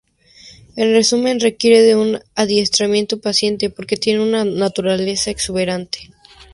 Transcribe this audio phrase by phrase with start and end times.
[0.75, 6.09] En resumen, requiere de un adiestramiento paciente, porque tiene una naturaleza exuberante.